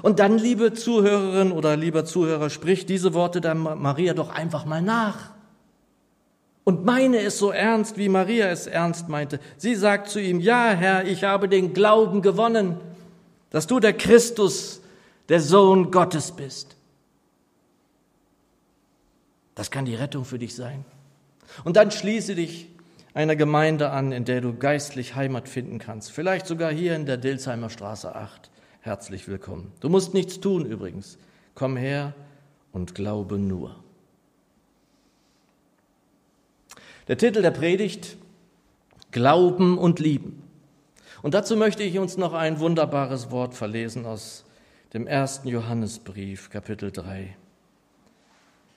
Und 0.00 0.20
dann, 0.20 0.38
liebe 0.38 0.72
Zuhörerin 0.72 1.52
oder 1.52 1.76
lieber 1.76 2.04
Zuhörer, 2.04 2.48
sprich 2.48 2.86
diese 2.86 3.12
Worte 3.12 3.40
der 3.40 3.54
Maria 3.54 4.14
doch 4.14 4.30
einfach 4.30 4.64
mal 4.64 4.80
nach. 4.80 5.32
Und 6.64 6.84
meine 6.84 7.18
es 7.18 7.38
so 7.38 7.50
ernst, 7.50 7.98
wie 7.98 8.08
Maria 8.08 8.46
es 8.48 8.66
ernst 8.66 9.08
meinte. 9.08 9.40
Sie 9.56 9.74
sagt 9.74 10.08
zu 10.08 10.20
ihm, 10.20 10.40
ja, 10.40 10.70
Herr, 10.70 11.04
ich 11.04 11.24
habe 11.24 11.48
den 11.48 11.74
Glauben 11.74 12.22
gewonnen 12.22 12.76
dass 13.52 13.66
du 13.66 13.80
der 13.80 13.92
Christus, 13.92 14.80
der 15.28 15.40
Sohn 15.40 15.90
Gottes 15.90 16.32
bist. 16.32 16.74
Das 19.54 19.70
kann 19.70 19.84
die 19.84 19.94
Rettung 19.94 20.24
für 20.24 20.38
dich 20.38 20.56
sein. 20.56 20.84
Und 21.62 21.76
dann 21.76 21.90
schließe 21.90 22.34
dich 22.34 22.68
einer 23.12 23.36
Gemeinde 23.36 23.90
an, 23.90 24.10
in 24.10 24.24
der 24.24 24.40
du 24.40 24.56
geistlich 24.56 25.14
Heimat 25.14 25.50
finden 25.50 25.78
kannst. 25.78 26.10
Vielleicht 26.10 26.46
sogar 26.46 26.72
hier 26.72 26.96
in 26.96 27.04
der 27.04 27.18
Dilsheimer 27.18 27.68
Straße 27.68 28.16
8. 28.16 28.50
Herzlich 28.80 29.28
willkommen. 29.28 29.70
Du 29.80 29.90
musst 29.90 30.14
nichts 30.14 30.40
tun 30.40 30.64
übrigens. 30.64 31.18
Komm 31.54 31.76
her 31.76 32.14
und 32.72 32.94
glaube 32.94 33.36
nur. 33.36 33.76
Der 37.06 37.18
Titel 37.18 37.42
der 37.42 37.50
Predigt 37.50 38.16
Glauben 39.10 39.76
und 39.76 40.00
Lieben. 40.00 40.42
Und 41.22 41.34
dazu 41.34 41.56
möchte 41.56 41.84
ich 41.84 41.98
uns 42.00 42.16
noch 42.16 42.32
ein 42.32 42.58
wunderbares 42.58 43.30
Wort 43.30 43.54
verlesen 43.54 44.06
aus 44.06 44.44
dem 44.92 45.06
ersten 45.06 45.46
Johannesbrief, 45.46 46.50
Kapitel 46.50 46.90
3, 46.90 47.36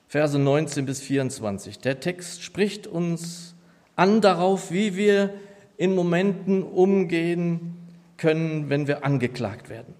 Verse 0.06 0.38
19 0.38 0.86
bis 0.86 1.00
24. 1.00 1.80
Der 1.80 1.98
Text 1.98 2.44
spricht 2.44 2.86
uns 2.86 3.56
an 3.96 4.20
darauf, 4.20 4.70
wie 4.70 4.96
wir 4.96 5.34
in 5.76 5.96
Momenten 5.96 6.62
umgehen 6.62 7.76
können, 8.16 8.70
wenn 8.70 8.86
wir 8.86 9.04
angeklagt 9.04 9.68
werden. 9.68 9.94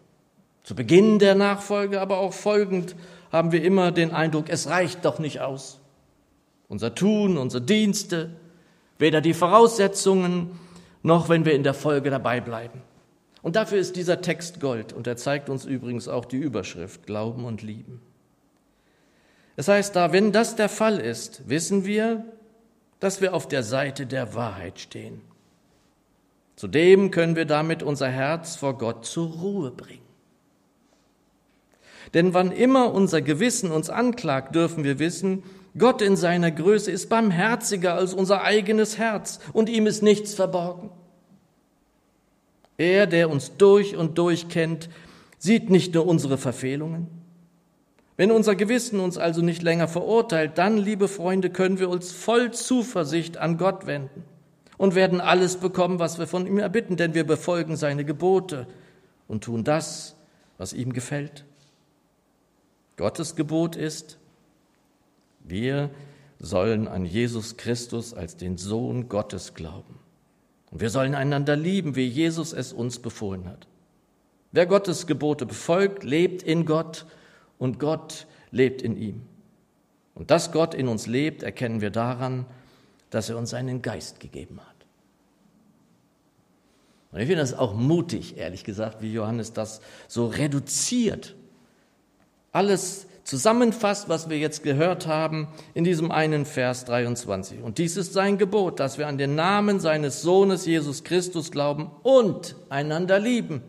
Zu 0.62 0.76
Beginn 0.76 1.18
der 1.18 1.34
Nachfolge, 1.34 2.00
aber 2.00 2.18
auch 2.18 2.32
folgend 2.32 2.94
haben 3.32 3.50
wir 3.50 3.64
immer 3.64 3.90
den 3.90 4.12
Eindruck, 4.12 4.48
es 4.48 4.68
reicht 4.68 5.04
doch 5.04 5.18
nicht 5.18 5.40
aus. 5.40 5.80
Unser 6.68 6.94
Tun, 6.94 7.36
unsere 7.36 7.62
Dienste, 7.62 8.30
weder 8.98 9.20
die 9.20 9.34
Voraussetzungen, 9.34 10.50
noch 11.06 11.28
wenn 11.28 11.44
wir 11.44 11.54
in 11.54 11.62
der 11.62 11.72
Folge 11.72 12.10
dabei 12.10 12.40
bleiben. 12.40 12.82
Und 13.40 13.54
dafür 13.54 13.78
ist 13.78 13.94
dieser 13.94 14.20
Text 14.22 14.58
Gold 14.58 14.92
und 14.92 15.06
er 15.06 15.16
zeigt 15.16 15.48
uns 15.48 15.64
übrigens 15.64 16.08
auch 16.08 16.24
die 16.24 16.36
Überschrift 16.36 17.06
Glauben 17.06 17.44
und 17.44 17.62
Lieben. 17.62 18.02
Es 19.54 19.68
heißt 19.68 19.94
da, 19.94 20.12
wenn 20.12 20.32
das 20.32 20.56
der 20.56 20.68
Fall 20.68 20.98
ist, 20.98 21.48
wissen 21.48 21.86
wir, 21.86 22.24
dass 22.98 23.20
wir 23.20 23.34
auf 23.34 23.46
der 23.46 23.62
Seite 23.62 24.04
der 24.04 24.34
Wahrheit 24.34 24.80
stehen. 24.80 25.20
Zudem 26.56 27.12
können 27.12 27.36
wir 27.36 27.44
damit 27.44 27.84
unser 27.84 28.08
Herz 28.08 28.56
vor 28.56 28.76
Gott 28.76 29.06
zur 29.06 29.28
Ruhe 29.28 29.70
bringen. 29.70 30.02
Denn 32.14 32.34
wann 32.34 32.50
immer 32.50 32.92
unser 32.92 33.22
Gewissen 33.22 33.70
uns 33.70 33.90
anklagt, 33.90 34.56
dürfen 34.56 34.82
wir 34.82 34.98
wissen, 34.98 35.44
Gott 35.78 36.00
in 36.00 36.16
seiner 36.16 36.50
Größe 36.50 36.90
ist 36.90 37.08
barmherziger 37.08 37.94
als 37.94 38.14
unser 38.14 38.42
eigenes 38.42 38.98
Herz 38.98 39.40
und 39.52 39.68
ihm 39.68 39.86
ist 39.86 40.02
nichts 40.02 40.34
verborgen. 40.34 40.90
Er, 42.78 43.06
der 43.06 43.30
uns 43.30 43.56
durch 43.56 43.96
und 43.96 44.18
durch 44.18 44.48
kennt, 44.48 44.88
sieht 45.38 45.70
nicht 45.70 45.94
nur 45.94 46.06
unsere 46.06 46.38
Verfehlungen. 46.38 47.08
Wenn 48.16 48.30
unser 48.30 48.54
Gewissen 48.54 49.00
uns 49.00 49.18
also 49.18 49.42
nicht 49.42 49.62
länger 49.62 49.88
verurteilt, 49.88 50.56
dann, 50.56 50.78
liebe 50.78 51.08
Freunde, 51.08 51.50
können 51.50 51.78
wir 51.78 51.90
uns 51.90 52.12
voll 52.12 52.52
Zuversicht 52.52 53.36
an 53.36 53.58
Gott 53.58 53.86
wenden 53.86 54.24
und 54.78 54.94
werden 54.94 55.20
alles 55.20 55.56
bekommen, 55.56 55.98
was 55.98 56.18
wir 56.18 56.26
von 56.26 56.46
ihm 56.46 56.58
erbitten, 56.58 56.96
denn 56.96 57.14
wir 57.14 57.24
befolgen 57.24 57.76
seine 57.76 58.04
Gebote 58.04 58.66
und 59.28 59.44
tun 59.44 59.64
das, 59.64 60.16
was 60.56 60.72
ihm 60.72 60.94
gefällt. 60.94 61.44
Gottes 62.96 63.36
Gebot 63.36 63.76
ist, 63.76 64.18
wir 65.46 65.90
sollen 66.38 66.88
an 66.88 67.04
Jesus 67.04 67.56
Christus 67.56 68.12
als 68.12 68.36
den 68.36 68.58
Sohn 68.58 69.08
Gottes 69.08 69.54
glauben. 69.54 69.98
Und 70.70 70.80
wir 70.80 70.90
sollen 70.90 71.14
einander 71.14 71.56
lieben, 71.56 71.96
wie 71.96 72.06
Jesus 72.06 72.52
es 72.52 72.72
uns 72.72 72.98
befohlen 72.98 73.46
hat. 73.46 73.66
Wer 74.52 74.66
Gottes 74.66 75.06
Gebote 75.06 75.46
befolgt, 75.46 76.02
lebt 76.02 76.42
in 76.42 76.66
Gott 76.66 77.06
und 77.58 77.78
Gott 77.78 78.26
lebt 78.50 78.82
in 78.82 78.96
ihm. 78.96 79.22
Und 80.14 80.30
dass 80.30 80.50
Gott 80.52 80.74
in 80.74 80.88
uns 80.88 81.06
lebt, 81.06 81.42
erkennen 81.42 81.80
wir 81.80 81.90
daran, 81.90 82.46
dass 83.10 83.30
er 83.30 83.38
uns 83.38 83.50
seinen 83.50 83.82
Geist 83.82 84.18
gegeben 84.18 84.60
hat. 84.60 84.76
Und 87.12 87.20
ich 87.20 87.26
finde 87.26 87.42
das 87.42 87.54
auch 87.54 87.74
mutig, 87.74 88.36
ehrlich 88.36 88.64
gesagt, 88.64 89.00
wie 89.00 89.12
Johannes 89.12 89.52
das 89.52 89.80
so 90.08 90.26
reduziert. 90.26 91.34
Alles 92.52 93.06
zusammenfasst, 93.26 94.08
was 94.08 94.30
wir 94.30 94.38
jetzt 94.38 94.62
gehört 94.62 95.06
haben 95.06 95.48
in 95.74 95.82
diesem 95.82 96.12
einen 96.12 96.46
Vers 96.46 96.84
23. 96.84 97.60
Und 97.60 97.78
dies 97.78 97.96
ist 97.96 98.12
sein 98.12 98.38
Gebot, 98.38 98.78
dass 98.78 98.98
wir 98.98 99.08
an 99.08 99.18
den 99.18 99.34
Namen 99.34 99.80
seines 99.80 100.22
Sohnes 100.22 100.64
Jesus 100.64 101.02
Christus 101.02 101.50
glauben 101.50 101.90
und 102.04 102.54
einander 102.68 103.18
lieben, 103.18 103.62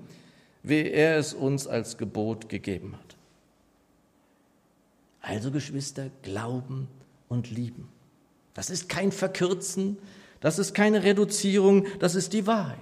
wie 0.61 0.87
er 0.87 1.17
es 1.17 1.33
uns 1.33 1.65
als 1.65 1.97
Gebot 1.97 2.49
gegeben 2.49 2.93
hat. 2.93 3.15
Also 5.21 5.49
Geschwister, 5.49 6.11
glauben 6.21 6.87
und 7.27 7.49
lieben. 7.49 7.89
Das 8.53 8.69
ist 8.69 8.87
kein 8.89 9.11
Verkürzen, 9.11 9.97
das 10.39 10.59
ist 10.59 10.75
keine 10.75 11.03
Reduzierung, 11.03 11.87
das 11.99 12.13
ist 12.13 12.33
die 12.33 12.45
Wahrheit. 12.45 12.77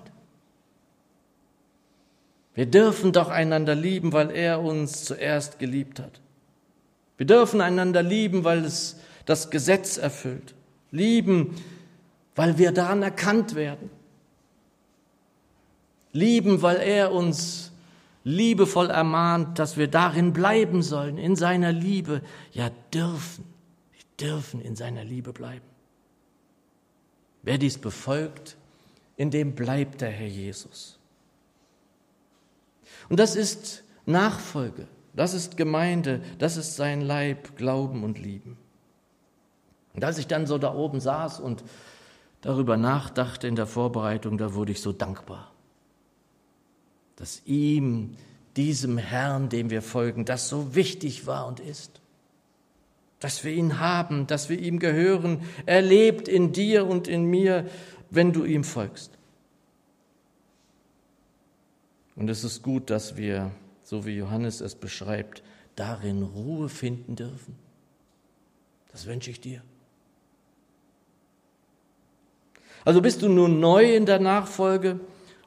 Wir 2.53 2.65
dürfen 2.65 3.13
doch 3.13 3.29
einander 3.29 3.75
lieben, 3.75 4.11
weil 4.11 4.31
er 4.31 4.61
uns 4.61 5.05
zuerst 5.05 5.57
geliebt 5.57 5.99
hat. 5.99 6.21
Wir 7.17 7.25
dürfen 7.25 7.61
einander 7.61 8.03
lieben, 8.03 8.43
weil 8.43 8.65
es 8.65 8.97
das 9.25 9.49
Gesetz 9.49 9.97
erfüllt. 9.97 10.53
Lieben, 10.91 11.55
weil 12.35 12.57
wir 12.57 12.71
daran 12.71 13.01
erkannt 13.01 13.55
werden. 13.55 13.89
Lieben, 16.11 16.61
weil 16.61 16.77
er 16.77 17.11
uns 17.11 17.71
liebevoll 18.23 18.89
ermahnt, 18.89 19.59
dass 19.59 19.77
wir 19.77 19.87
darin 19.87 20.33
bleiben 20.33 20.81
sollen, 20.81 21.17
in 21.17 21.35
seiner 21.35 21.71
Liebe. 21.71 22.21
Ja, 22.51 22.69
dürfen, 22.93 23.45
wir 23.93 24.27
dürfen 24.27 24.61
in 24.61 24.75
seiner 24.75 25.03
Liebe 25.03 25.31
bleiben. 25.31 25.65
Wer 27.43 27.57
dies 27.57 27.77
befolgt, 27.77 28.57
in 29.17 29.29
dem 29.29 29.53
bleibt 29.53 30.01
der 30.01 30.09
Herr 30.09 30.27
Jesus. 30.27 30.97
Und 33.07 33.19
das 33.19 33.35
ist 33.35 33.83
Nachfolge, 34.05 34.87
das 35.15 35.33
ist 35.33 35.57
Gemeinde, 35.57 36.21
das 36.39 36.57
ist 36.57 36.75
sein 36.75 37.01
Leib, 37.01 37.57
Glauben 37.57 38.03
und 38.03 38.19
Lieben. 38.19 38.57
Und 39.93 40.03
als 40.03 40.17
ich 40.17 40.27
dann 40.27 40.45
so 40.45 40.57
da 40.57 40.73
oben 40.73 40.99
saß 40.99 41.39
und 41.39 41.63
darüber 42.41 42.77
nachdachte 42.77 43.47
in 43.47 43.55
der 43.55 43.65
Vorbereitung, 43.65 44.37
da 44.37 44.53
wurde 44.53 44.73
ich 44.73 44.81
so 44.81 44.91
dankbar, 44.91 45.51
dass 47.15 47.41
ihm, 47.45 48.17
diesem 48.55 48.97
Herrn, 48.97 49.49
dem 49.49 49.69
wir 49.69 49.81
folgen, 49.81 50.25
das 50.25 50.49
so 50.49 50.75
wichtig 50.75 51.27
war 51.27 51.47
und 51.47 51.59
ist. 51.59 52.01
Dass 53.19 53.43
wir 53.43 53.53
ihn 53.53 53.79
haben, 53.79 54.27
dass 54.27 54.49
wir 54.49 54.59
ihm 54.59 54.79
gehören. 54.79 55.43
Er 55.65 55.81
lebt 55.81 56.27
in 56.27 56.51
dir 56.51 56.85
und 56.85 57.07
in 57.07 57.25
mir, 57.25 57.65
wenn 58.09 58.33
du 58.33 58.43
ihm 58.43 58.63
folgst. 58.63 59.11
Und 62.15 62.29
es 62.29 62.43
ist 62.43 62.61
gut, 62.61 62.89
dass 62.89 63.17
wir, 63.17 63.51
so 63.85 64.05
wie 64.05 64.17
Johannes 64.17 64.61
es 64.61 64.75
beschreibt, 64.75 65.43
darin 65.75 66.23
Ruhe 66.23 66.67
finden 66.69 67.15
dürfen. 67.15 67.55
Das 68.91 69.05
wünsche 69.05 69.29
ich 69.29 69.39
dir. 69.39 69.61
Also 72.83 73.01
bist 73.01 73.21
du 73.21 73.29
nun 73.29 73.59
neu 73.59 73.95
in 73.95 74.05
der 74.05 74.19
Nachfolge 74.19 74.99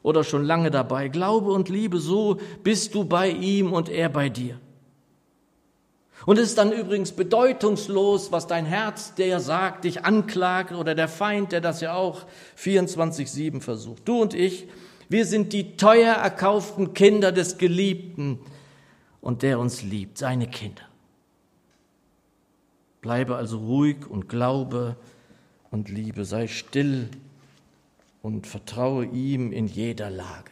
oder 0.03 0.23
schon 0.23 0.45
lange 0.45 0.71
dabei? 0.71 1.09
Glaube 1.09 1.51
und 1.51 1.69
Liebe, 1.69 1.99
so 1.99 2.39
bist 2.63 2.95
du 2.95 3.03
bei 3.03 3.29
ihm 3.29 3.73
und 3.73 3.89
er 3.89 4.09
bei 4.09 4.29
dir. 4.29 4.59
Und 6.25 6.37
es 6.37 6.49
ist 6.49 6.57
dann 6.57 6.71
übrigens 6.71 7.11
bedeutungslos, 7.11 8.31
was 8.31 8.47
dein 8.47 8.65
Herz, 8.65 9.15
der 9.15 9.39
sagt, 9.39 9.83
dich 9.83 10.05
anklagt 10.05 10.73
oder 10.73 10.95
der 10.95 11.07
Feind, 11.07 11.51
der 11.51 11.61
das 11.61 11.81
ja 11.81 11.93
auch 11.93 12.25
24-7 12.57 13.61
versucht. 13.61 14.07
Du 14.07 14.21
und 14.21 14.33
ich, 14.33 14.67
wir 15.09 15.25
sind 15.25 15.53
die 15.53 15.75
teuer 15.75 16.13
erkauften 16.13 16.93
Kinder 16.93 17.31
des 17.31 17.57
Geliebten 17.57 18.39
und 19.21 19.41
der 19.41 19.59
uns 19.59 19.81
liebt, 19.81 20.19
seine 20.19 20.47
Kinder. 20.47 20.83
Bleibe 23.01 23.35
also 23.35 23.57
ruhig 23.57 24.07
und 24.07 24.29
glaube 24.29 24.95
und 25.71 25.89
liebe, 25.89 26.25
sei 26.25 26.47
still 26.47 27.09
und 28.21 28.45
vertraue 28.45 29.05
ihm 29.05 29.51
in 29.51 29.67
jeder 29.67 30.09
Lage. 30.09 30.51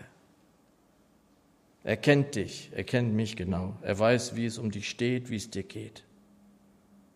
Er 1.83 1.97
kennt 1.97 2.35
dich, 2.35 2.71
er 2.73 2.83
kennt 2.83 3.13
mich 3.13 3.35
genau, 3.35 3.75
er 3.81 3.97
weiß, 3.97 4.35
wie 4.35 4.45
es 4.45 4.57
um 4.57 4.71
dich 4.71 4.89
steht, 4.89 5.29
wie 5.29 5.37
es 5.37 5.49
dir 5.49 5.63
geht. 5.63 6.03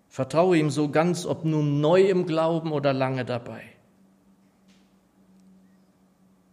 Vertraue 0.08 0.58
ihm 0.58 0.70
so 0.70 0.90
ganz, 0.90 1.26
ob 1.26 1.44
nun 1.46 1.82
neu 1.82 2.04
im 2.04 2.26
Glauben 2.26 2.72
oder 2.72 2.94
lange 2.94 3.26
dabei. 3.26 3.64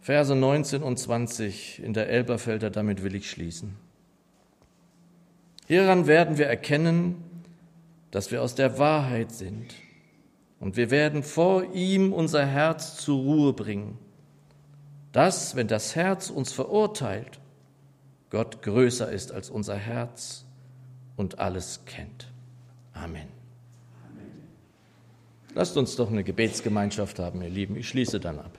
Verse 0.09 0.33
19 0.33 0.81
und 0.81 0.97
20 0.97 1.83
in 1.83 1.93
der 1.93 2.09
Elberfelder, 2.09 2.71
damit 2.71 3.03
will 3.03 3.13
ich 3.13 3.29
schließen. 3.29 3.75
Hieran 5.67 6.07
werden 6.07 6.39
wir 6.39 6.47
erkennen, 6.47 7.23
dass 8.09 8.31
wir 8.31 8.41
aus 8.41 8.55
der 8.55 8.79
Wahrheit 8.79 9.31
sind 9.31 9.71
und 10.59 10.77
wir 10.77 10.89
werden 10.89 11.21
vor 11.21 11.75
ihm 11.75 12.11
unser 12.11 12.43
Herz 12.43 12.97
zur 12.97 13.19
Ruhe 13.19 13.53
bringen. 13.53 13.99
Dass, 15.11 15.55
wenn 15.55 15.67
das 15.67 15.95
Herz 15.95 16.31
uns 16.31 16.51
verurteilt, 16.53 17.39
Gott 18.31 18.63
größer 18.63 19.11
ist 19.11 19.31
als 19.31 19.51
unser 19.51 19.75
Herz 19.75 20.43
und 21.17 21.37
alles 21.37 21.81
kennt. 21.85 22.31
Amen. 22.93 23.27
Lasst 25.53 25.77
uns 25.77 25.95
doch 25.95 26.09
eine 26.09 26.23
Gebetsgemeinschaft 26.23 27.19
haben, 27.19 27.43
ihr 27.43 27.49
Lieben. 27.49 27.75
Ich 27.75 27.87
schließe 27.89 28.19
dann 28.19 28.39
ab. 28.39 28.58